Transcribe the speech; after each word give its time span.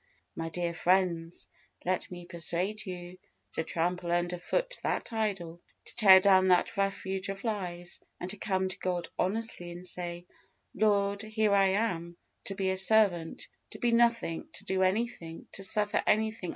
My 0.35 0.49
dear 0.49 0.73
friends, 0.73 1.47
let 1.85 2.09
me 2.09 2.25
persuade 2.25 2.87
you 2.87 3.19
to 3.53 3.63
trample 3.63 4.11
under 4.11 4.39
foot 4.39 4.79
that 4.81 5.13
idol, 5.13 5.61
to 5.85 5.95
tear 5.95 6.19
down 6.19 6.47
that 6.47 6.75
refuge 6.75 7.29
of 7.29 7.43
lies, 7.43 7.99
and 8.19 8.27
to 8.31 8.37
come 8.37 8.67
to 8.67 8.79
God 8.79 9.09
honestly, 9.19 9.69
and 9.69 9.85
say, 9.85 10.25
"Lord, 10.73 11.21
here 11.21 11.53
I 11.53 11.67
am, 11.67 12.17
to 12.45 12.55
be 12.55 12.71
a 12.71 12.77
servant, 12.77 13.47
to 13.69 13.77
be 13.77 13.91
nothing, 13.91 14.47
to 14.53 14.65
do 14.65 14.81
anything, 14.81 15.47
to 15.51 15.61
suffer 15.61 16.01
anything. 16.07 16.49